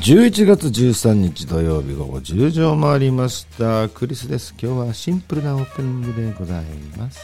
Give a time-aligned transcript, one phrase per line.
[0.00, 3.90] 11月13日土曜日午後10時を回りました。
[3.90, 4.54] クリスです。
[4.58, 6.64] 今日はシンプルなオープニングでござい
[6.96, 7.20] ます。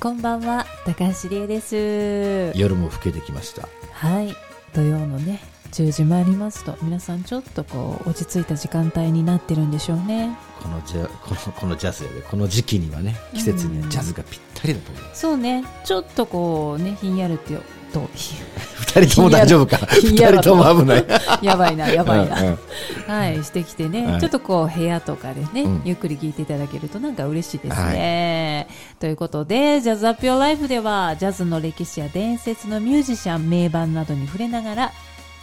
[0.00, 0.64] こんばんは。
[0.86, 2.58] 高橋理恵です。
[2.58, 3.68] 夜も更けてきました。
[3.92, 4.34] はい。
[4.72, 5.38] 土曜のね
[5.72, 6.76] 10時回りますと。
[6.82, 10.36] 皆さんちょっとこう落ち着いた時間帯になってるんでしょうね。
[10.62, 12.22] このジャこのこのジャズやで。
[12.22, 15.64] この時期にはね季節にはジャズがぴったりだと思います、そうね。
[15.84, 17.62] ちょっとこうねひんやるってよ
[17.92, 21.06] と 二人とも大丈夫かひんやら二人とも危ない。
[21.42, 22.58] やばいなやばいな、うんうん。
[23.06, 24.20] はいしてきてね、はい。
[24.20, 25.82] ちょっとこう部屋とかでね、うん。
[25.84, 34.92] ゆっくり聞いていただけるとなんか嬉しいですね、ということで「ジャズアップヨーライフではジャズの歴史や伝説のミュージシャン名盤などに触れながら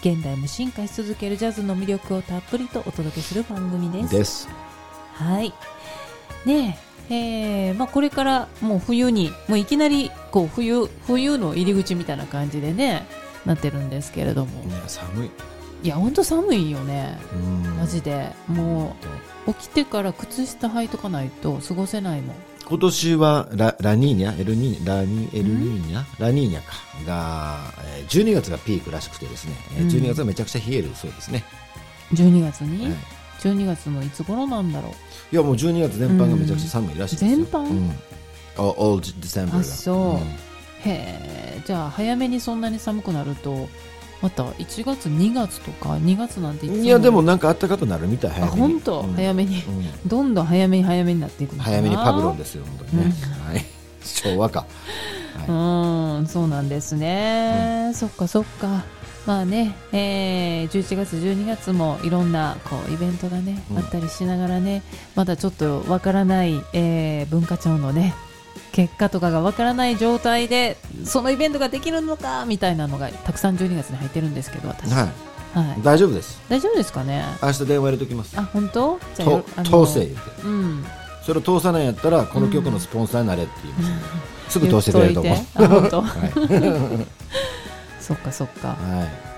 [0.02, 4.50] 現代も進化し続けるジャズの魅力をたっぷりとお届けする番組ですです
[5.14, 5.54] はい。
[6.46, 6.78] ね
[7.10, 7.16] え、
[7.70, 13.06] えーまあ、これからもう冬に、もういきなりこう冬、冬の入り口みたいな感じでね、
[13.46, 14.64] なってるんですけれども。
[14.70, 15.32] いや寒い
[15.84, 17.18] いや、ほんと寒いよね。
[17.34, 18.32] うんマジで。
[18.48, 18.96] も
[19.48, 22.36] う、起きてから靴下履いとかないと過ごせないもん。
[22.68, 24.42] 今年はララニーニャ？
[24.42, 26.04] エルニーラニエルニーニャ？
[26.20, 26.74] ラニーニャか。
[27.06, 27.60] が、
[27.98, 29.90] えー12月がピークらしくてですね、えーうん。
[29.90, 31.44] 12月はめちゃくちゃ冷えるそうですね、
[32.14, 32.96] 12月に、はい。
[33.42, 34.94] 12月のいつ頃なんだろ
[35.32, 37.70] いやもう12月全般がめちゃくちゃ寒いらしいですよ、全般？
[37.70, 37.90] うん、
[38.58, 39.60] お All December が。
[39.60, 40.16] あそう。
[40.16, 40.20] う。
[40.88, 43.68] へえ、じゃあ早めにそんなに寒くなると、
[44.22, 48.60] また1月、2月とか、2月なんていいやでもなんか暖かくなるみたいあ、早めに。
[48.62, 49.14] 本当、うん。
[49.16, 49.64] 早めに。
[49.64, 50.08] うん。
[50.08, 53.16] どんどん早めに早めになっていく早めにパブロンですよ本当にね、
[53.48, 53.66] はい。
[54.04, 54.66] 昭和か、
[55.48, 58.84] うはーんそうなんですね、そっかそっか。
[59.26, 63.78] まあね、えー、11月12月もいろんなこうイベントがね、うん。
[63.80, 64.84] あったりしながらね
[65.16, 68.14] まだちょっとわからない、えー文化庁のね
[68.72, 75.10] 結果とかがわからない状態でそのイベントができるのかみたいなのがたくさん12月に入ってるんですけど私、いはい。
[75.56, 76.42] はい、大丈夫です。
[76.50, 77.24] 大丈夫ですかね？
[77.42, 78.38] 明日電話入れときます。
[78.38, 79.00] あ本当？
[79.16, 80.86] じゃあ通せ言ってうん。
[81.24, 83.84] それを通さないんやったらこの曲のスポンサーになれって言いま
[84.48, 85.36] す、すぐ通してくれると思う。
[86.06, 87.08] はい。
[88.00, 88.68] そっかそっか。
[88.68, 88.76] は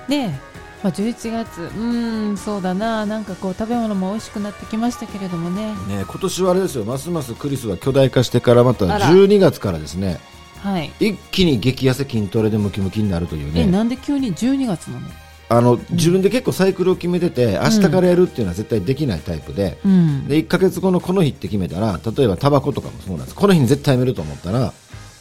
[0.09, 0.11] い。
[0.11, 0.56] ねえ、
[0.87, 1.61] まあ、11月。
[1.63, 3.05] うーんそうだな。
[3.05, 5.73] なんかこう食べ物も美味しくなってきましたけれどもね。
[5.89, 6.85] ね、今年はあれですよ。
[6.85, 9.07] ますますクリスは巨大化してからまたあら。
[9.07, 10.17] 12月からですね。
[10.63, 10.93] はい。
[11.01, 15.07] 一気に激痩せ筋トレでムキムキになるというえねなんで急に12月なの？
[15.49, 20.27] あの自分で結構サイクルを決めてて明日からやるっていうのは絶対できないタイプで,、うん。
[20.27, 23.35] で1か月後のこの日って決めたら例えばタバコとかもそうなんです。
[23.35, 24.71] この日に絶対やめると思ったら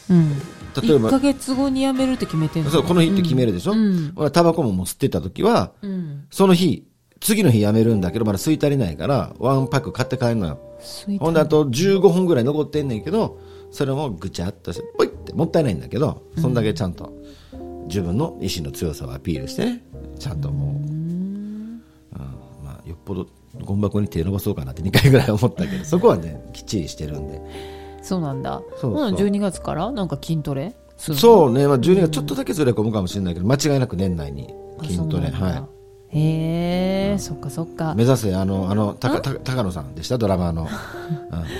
[0.09, 0.31] うん。
[0.31, 1.09] 1例えば。
[1.09, 2.69] ヶ月後に辞めるって決めてんの？
[2.69, 4.13] そうこの日って決めるでしょ、うん。
[4.31, 6.25] タバコももう吸ってた時はうん。
[6.29, 6.85] その日
[7.19, 10.59] 次の日やめるんだけどまだ吸い足りないからワンパック買って帰るのよ。
[11.19, 13.39] ほんであと15本ぐらい残ってんねんけど
[13.71, 17.11] それもぐちゃっとしてポイってもったいないんだけどそんだけちゃんと
[17.87, 19.83] 自分の意志の強さをアピールしてね
[20.19, 21.81] ちゃんともう、うん。
[22.63, 23.27] まあ、よっぽど
[23.61, 27.41] ゴミ箱に手伸ばそうかなって2回ぐらい思ったけどそこはねきっちりしてるんで
[28.07, 28.61] そうなんだ。
[28.71, 28.91] そうそう。
[28.93, 29.91] ほな12月から？
[29.91, 30.73] なんか筋トレ？
[30.97, 35.27] そうね、まあ、12月ちょっとだけずれ込むかもしれないけど間違いなく年内にあ筋トレ。
[35.29, 35.67] は
[36.09, 37.91] へえそっかそっか。
[37.91, 40.17] い目指せあのあのたかた高野さんでした？
[40.17, 40.67] ドラマーの、うん。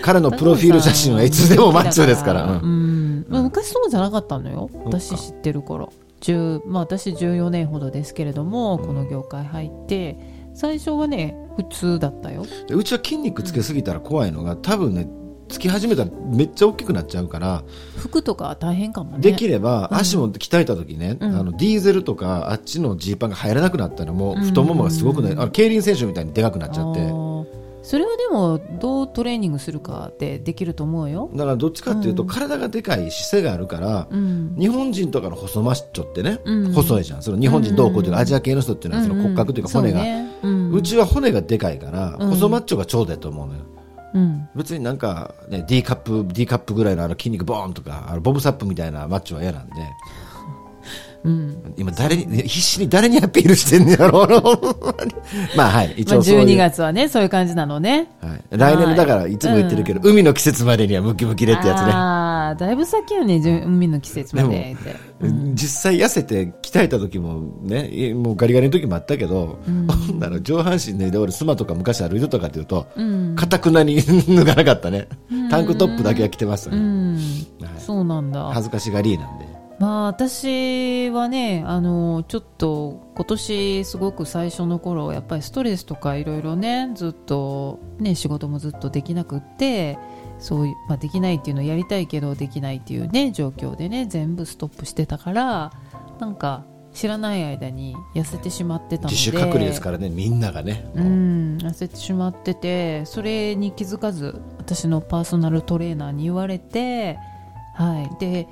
[0.01, 3.19] 彼のプロフィール写真はいつでもマッチョですから、 ううん。
[3.19, 4.69] ん、まあ昔そうじゃなかったのよ。
[4.85, 5.91] 私知ってる頃。
[6.21, 10.17] 10まあ私14年ほどですけれどもこの業界入って
[10.55, 12.43] 最初はね普通だったよ。
[12.67, 15.07] でうちは筋肉つけすぎたら怖いのが多分ね
[15.47, 17.63] つき始めたらめっちゃ大きくなっちゃうから、
[17.95, 19.19] 服とか大変かもね。
[19.19, 21.35] できれば足も鍛えた時ね、うん。
[21.35, 27.37] あのディーゼルとかあっちのジーパンが入らなくなったらもう太ももがすごくね、あの競輪選手みたいにでかくなっちゃって。
[27.83, 31.29] それはでもどうトレーニングするかってできると思うよ。
[31.33, 32.27] だからどっちかっていうと、うん。
[32.27, 34.55] 体がでかい姿勢があるから、うん。
[34.59, 36.73] 日本人とかの細マッチョってね、うん。
[36.73, 37.21] 細いじゃん。
[37.21, 38.21] その日本人どうこうというか、うん。
[38.23, 42.29] アジア系の人っていうのはその骨格というか骨が、うねうんちは骨がでかいから、うん。
[42.31, 43.61] 細マッチョがちょうどやと思うのよ
[44.55, 49.73] 別になんか、ね、D カップ D カップぐらいのあの筋肉ボーンとかあのボブサップみたいなマッチは嫌なんで。
[51.23, 51.73] うん。
[51.77, 54.27] 今誰に必死に誰にアピールしてんねやろう
[55.57, 55.93] まあはい。
[55.97, 58.09] 一まあ、応そういう、12月はねそういう感じなのね。
[58.21, 61.91] はい、来年のだからいつも言ってるけど、海の季節までにはムキムキでってやつね。
[61.91, 64.95] ああだいぶ先よね海の季節までって。
[65.53, 70.19] 実際痩せて鍛えた時もねいもうガリガリの時もあったけど、ほん。
[70.19, 73.35] なら上半身脱いで俺スマとか昔歩いてたかっていうとうん。
[73.35, 75.07] かたくなに脱がなかったね。
[75.49, 77.15] タンクトップだけは着てましたね、うん。
[77.61, 77.71] はい。
[77.79, 78.49] そうなんだ。
[78.53, 89.99] 恥ずかしがりなんでまあ私はねあのちょっと今年すごく最初の頃やっぱりストレスとかいろいろねずっとね仕事もずっとできなくって
[90.39, 95.71] そういう、まあ、できないっていうのをやりたいけどできないっていうね状況でね全部ストップしてたから
[96.19, 96.63] なんか
[96.93, 99.15] 知らない間に痩せてしまってたので。
[99.15, 107.19] 自主隔離ですからねみんながね、うん痩せてしまっててそれに気づかず私のパーソナルトレーナーに言われて
[107.75, 108.19] はい。
[108.19, 108.47] で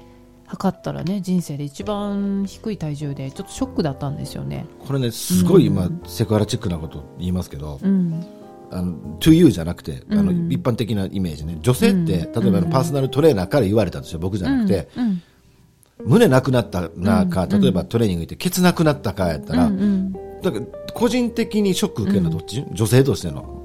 [0.47, 4.65] 測ったらね人生で一番低い体重でちょっとショックだったんですよね。
[4.85, 8.25] これねすごい今、セクハラチックなこと言いますけど、うん。
[8.71, 10.51] あの to you じゃなくて、あのうん。
[10.51, 11.57] 一般的なイメージね。
[11.61, 12.53] 女性って、うん。
[12.53, 15.21] 例えばパーソナルトレーナーから言われたとして僕じゃなくて、うん。
[16.03, 23.63] 胸なくなったなか、例えばトレーニング行ってケツなくなったかやったら、だから個人的にショック受けるのはどっち、女性としての。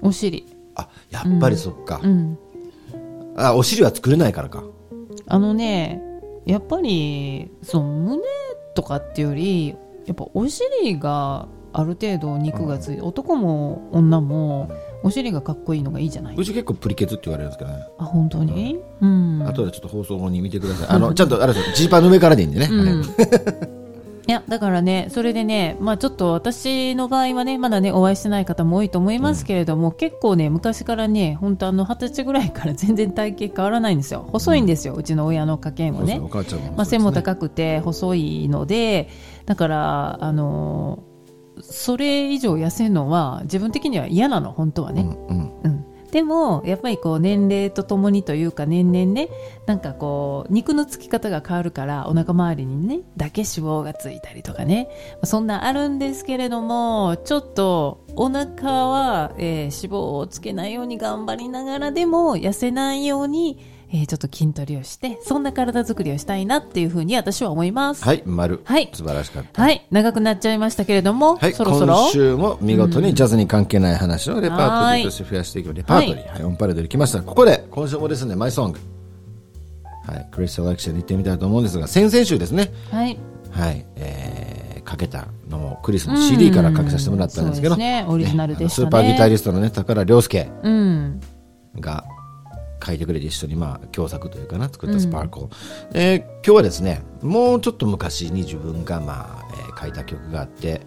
[0.00, 0.46] お尻。
[0.76, 2.38] あやっぱりそっか、うん。
[3.36, 4.62] あお尻は作れないからか。
[5.26, 6.00] あのね
[6.46, 8.22] やっぱりその胸
[8.74, 9.68] とかっていうより
[10.06, 14.70] やっぱお尻がある程度肉がついて、男も女も
[15.02, 16.36] お尻がかっこいいのがいいじゃない？
[16.36, 18.78] うち結構プリケツって言われるんですけどね、あ本当に？
[19.00, 19.44] うん。
[19.48, 20.88] あとでちょっと放送後に見てください。
[20.90, 21.74] あのちゃんとあれですよ。
[21.74, 23.02] ジーパンの上からでいいんでね、うん。
[23.02, 23.81] は
[24.32, 34.26] いいやだからねそれでねまあちょっと私の場合はねまだねお会いしてない方も多いと思いますけれども、結構ね昔からね本当あの二十歳ぐらいから 全然体型変わらないんですよ。
[34.32, 36.18] 細いんですよ、うちの親の家系もね。
[36.76, 39.10] まあ、背も高くて細いので
[39.44, 41.00] だからあの
[41.60, 45.60] それ以上痩せるのは自分的には嫌なの本当はね、うんうん。
[45.64, 49.30] うんでもやっぱりこう年齢とともにというか年々ね
[49.64, 54.88] なんかこう肉のつき方が変わるからお腹周りにねだけ脂肪がついたりとかね
[55.24, 63.58] そんなあるんですけれどもちょっとお腹は、えー脂肪をつけないように頑張りながらでも痩せないように、
[63.94, 68.02] えーちょっと筋トレをしてそんな体作りをしたいなっていうふうに私は思います。
[68.02, 68.90] はい丸、はい。
[68.92, 69.62] 素晴らしかった。
[69.62, 71.94] はい、長くなっちゃいましたけれども、はい、そろそろ。
[71.94, 77.22] 今週も見事にジャズに関係ない話をレパートリーとして増やしていくレパートリー、はいオンパレードに来ました。
[77.22, 78.80] ここで今週もですねマイソング。
[80.06, 80.28] はい。
[80.32, 82.72] クリスタルアクションに行ってみたいと思うんですが先々週ですね。
[82.90, 83.18] はい、
[83.50, 88.06] はい、えー、かけたのもクリスの CD からかけさせてもらったんですけど、ね。
[88.08, 88.88] オリジナルでしたね。
[88.88, 91.20] あのスーパーギタリストのね宝良介うん、
[91.78, 92.04] が
[92.84, 95.46] 書いてくれて一緒にまあ共作というかな作ったスパークル、
[95.94, 100.80] えー今日はですねもうちょっと昔に自分がまあ、えー書いた曲があって、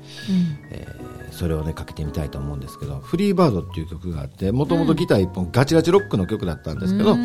[0.71, 7.17] えーそれをねかけてみたいと思うんですけど「フリーバード」っていう曲があってもともとギター一本ガチガチロックの曲だったんですけど、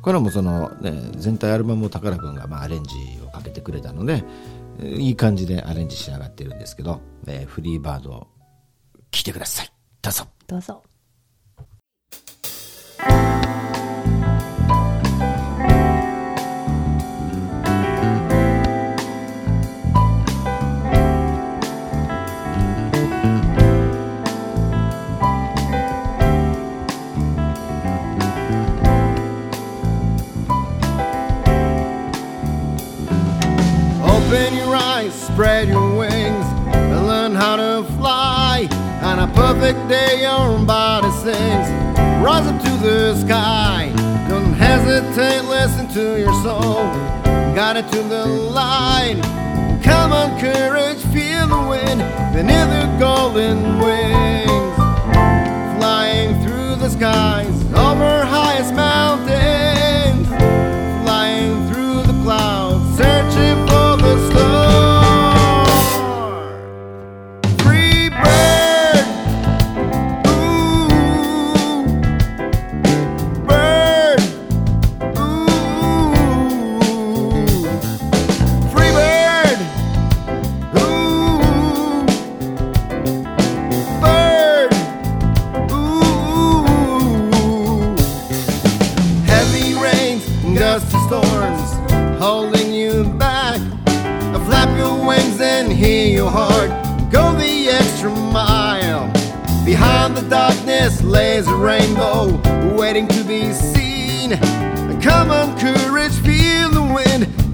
[0.00, 2.90] これはもうその、ね、全体アルバムを宝君がまあアレンジ
[3.24, 4.24] をかけてくれたので、
[4.80, 8.26] えーいい感じでアレンジし上がってるんですけど「えーフリーバード」を
[9.12, 9.72] 聴いてください。
[10.00, 10.26] どうぞ。
[10.48, 10.91] どうぞ。
[39.62, 41.68] Perfect day, your body sings.
[42.20, 43.92] Rise up to the sky.
[44.28, 46.82] Don't hesitate, listen to your soul.
[47.54, 49.41] Got it to the light.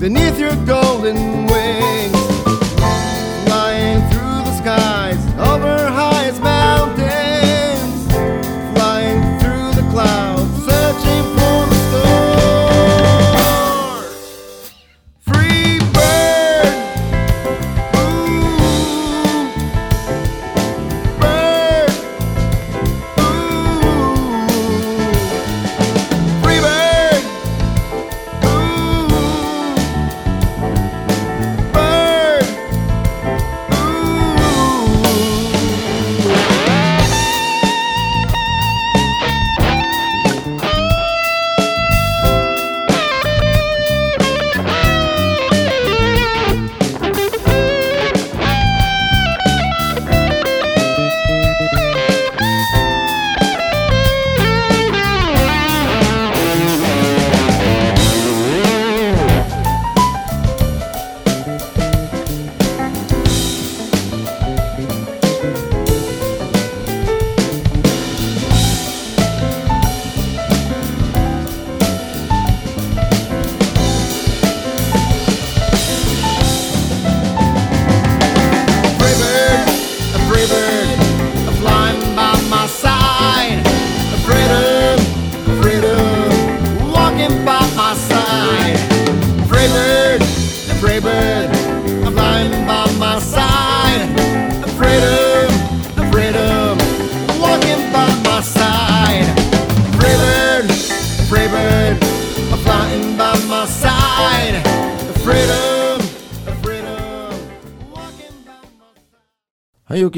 [0.08, 1.37] Beneath your golden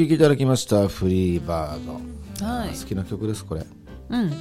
[0.01, 2.45] 聴きいただきましたフリーバード。
[2.45, 2.69] はい。
[2.69, 3.65] 好きな曲ですこれ。
[4.09, 4.29] うん。
[4.31, 4.35] こ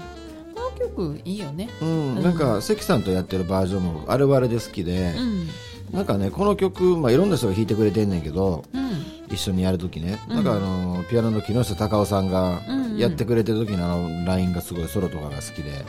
[0.56, 1.68] の曲いいよね。
[1.82, 5.48] うん、なんか関さんとやってるバージョンもあれはあれで好きで、うん。
[5.92, 8.90] なんかねこの曲、まあ、いろんな人が弾いてくれてんねんけどうん。
[9.28, 12.84] 一緒にやるときね、なんかあのピアノの木下隆夫さんがうん。
[12.84, 15.86] うんやってくれてる時のあのラインがすごいソロとかが好きで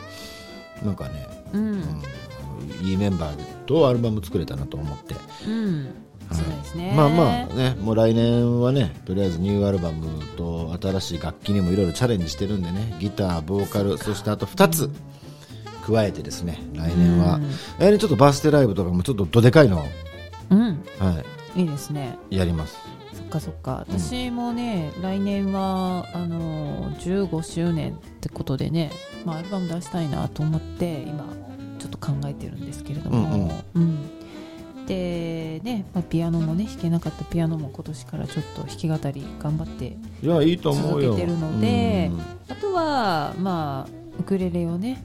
[0.82, 2.02] なんかね、うん。
[2.82, 3.36] いいメンバー
[3.66, 5.14] とアルバム作れたなと思って。
[5.46, 6.92] うんそうですね。
[6.96, 14.90] まあまあねもう来年はねとりあえずニューアルバムと新しい楽器にもいろいろチャレンジしてるんでねギターボーカルそしてあと2つ
[15.86, 17.40] 加えてですね来年は、
[17.78, 19.84] 来年ちょっとバースデーライブとかもちょっとどでかいのを、
[20.50, 20.84] うん。
[20.98, 21.22] は
[21.56, 21.62] い。
[21.64, 22.18] いですね。
[22.30, 22.78] い、やります。
[23.12, 23.84] そっかそっか。
[23.88, 28.90] 私もね、来年はあの15周年ってことでね、
[29.24, 31.24] まあ、アルバム出したいなと思って今
[31.78, 34.10] ちょっと考えてるんですけれども、うん
[34.86, 41.12] でね、まあ、ピアノもね弾けなかったピアノも今年からちょっと弾き語り頑張っていやいいと思うよ。
[41.12, 42.20] 続けてるのでうん。
[42.48, 45.04] あとはまあウクレレをね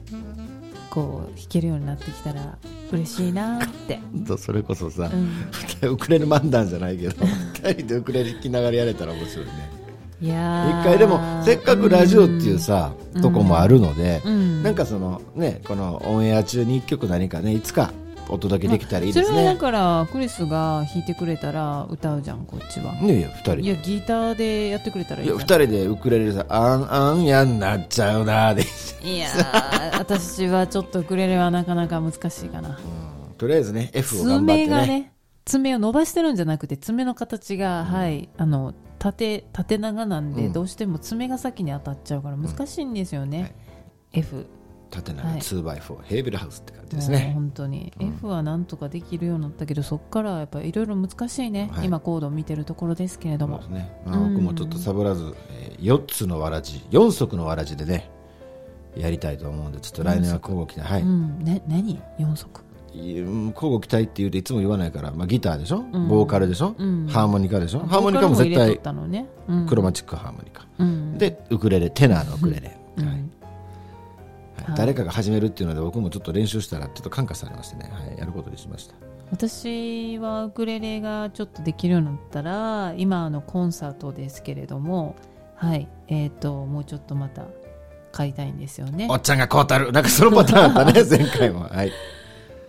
[0.90, 2.58] こう弾けるようになってきたら
[2.90, 5.30] 嬉しいなって、とそれこそさ、うん、
[5.92, 7.26] ウクレレ漫談じゃないけど
[7.62, 9.52] 二人でウクレレ弾きながらやれたら面白いね。
[10.20, 10.80] いやー。
[10.80, 13.22] 一回でもせっかくラジオっていうさ、うん。
[13.22, 14.62] とこもあるので、うん。
[14.62, 17.92] なんかそのねこのオンエア中に一曲何かねいつか
[18.28, 23.62] お届けできたらいいですそれはだねからクリスが弾いてくれたら歌うじゃんこっちは、いやいや二人で。
[23.62, 26.46] いやギターでやってくれたらいいいや二人でウクレレでさ。
[26.48, 28.64] あんあんやんなっちゃうなで、
[29.02, 32.78] いやー私はちょっとウクレレはなかなか難しいかな。
[33.36, 34.66] とりあえずね F を頑張ってね。
[34.66, 35.12] 爪がね
[35.44, 40.52] 爪を伸ばしてるんじゃなくて爪の形が、はいあの縦縦長なんで、うん。
[40.52, 43.52] どうしても爪が先に当たっちゃうから難しいんですよね、はい。
[44.14, 44.46] F
[44.90, 45.38] 縦長はい。
[45.38, 47.32] 2x4、ヘーベルハウスって感じですね。
[47.34, 48.08] 本当に、うん。
[48.08, 51.86] F はなんとかできるようになったけどそっからやっぱりいろいろ難しいね、はい。
[51.86, 53.62] 今コードを見てるところですけれども。
[53.62, 58.10] そうですね、まあうん僕もちょっとサボらず、え4つのわらじ4足のわらじでね
[58.96, 60.92] やりたいと思うんでちょっと来年は交互期待。
[60.92, 61.38] はい、うん。
[61.44, 62.48] ね何？4足。
[62.94, 66.08] 交互期待って言うといつも言わないから、まあ、ギターでしょ、ん。
[66.08, 67.06] ボーカルでしょ、うん。
[67.06, 67.80] ハーモニカでしょ？
[67.80, 69.66] ハーモニカも絶対たのね、うん。
[69.66, 73.06] クロマチックハーモニカ、うんでウクレレテナーのウクレレ、うん。
[73.06, 73.24] はい
[74.64, 74.76] はい。
[74.76, 78.94] 誰かが始めるっていうので僕もちょっと練習したらちょっと感化されましてね、はい、やることにしました。
[79.30, 85.16] 私はウクレレがちょっとできるようになったら今あのコンサートですけれども
[85.58, 85.88] はい。
[86.06, 87.46] えっ、ともうちょっとまた
[88.12, 89.08] 買いたいんですよね。
[89.10, 89.92] おっちゃんがこうたる。
[89.92, 91.60] なんかそのパターンあったね 前回も。
[91.64, 91.92] はい。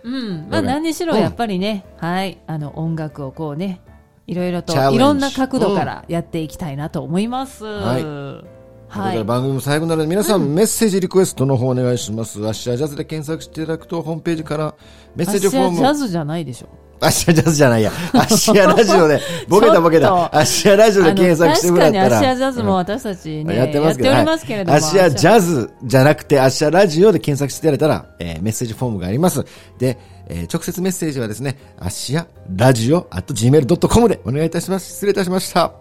[0.02, 0.48] うん。
[0.50, 1.20] まあ何にしろうん。
[1.20, 2.38] やっぱりね、はい。
[2.46, 3.80] あの音楽をこうね
[4.26, 8.59] いろいろといろんな角度からやっていきたいなと思います、はい
[8.90, 12.44] はい番組も最後なので皆さん、メッセージリクエストの方お願いします。
[12.44, 14.74] アッシャージャズで検索していただくとホームページから
[15.14, 16.68] メッセージフォームアッシャージャズじゃないでしょ
[17.02, 17.90] アッシャージャズじゃないや。
[18.12, 20.12] アッシャーラジオで、 ボケたボケた。
[20.14, 22.02] アッシャーラジオで検索してもらったら。
[22.02, 29.44] 確かにアッシャージャズも私たちね、やってますけど、やっておりますけれども、はいアッシャージャズじゃなくて、アッシャーラジオで検索していただいたら、えーメッセージフォームがあります。
[29.78, 34.92] で、えー直接メッセージはですね、アッシャーラジオ at gmail.com でお願いいたします。
[34.92, 35.72] 失礼いたしました。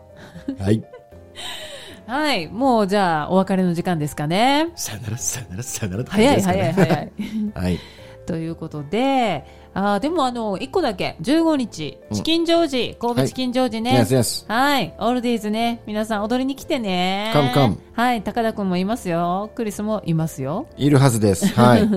[0.59, 0.81] はい。
[2.09, 4.71] はい、もうじゃあお別れの時間ですかね。
[4.75, 7.11] さよなら、さよなら、さよならって感早いじですかね早い早い。
[7.53, 7.79] はい。
[8.25, 13.91] ということで、あーでもあの、1個だけ、15日、チキンジョージ、神戸チキンジョージね。
[13.99, 14.51] Yes, yes.
[14.51, 17.31] はい、オールディーズね、皆さん踊りに来てね。
[17.31, 19.51] Come, come はい、高田くんもいますよ。
[19.53, 20.65] クリスもいますよ。
[20.77, 21.45] いるはずです。
[21.53, 21.87] はい。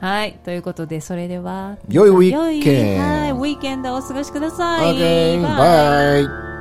[0.00, 1.76] はい、ということで、それでは。
[1.88, 4.96] 良いウィーケン良いはい、ウィーケンドをお過ごしください。
[4.96, 6.53] Okay, bye.